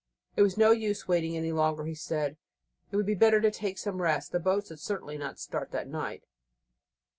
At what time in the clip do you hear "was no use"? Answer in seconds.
0.41-1.07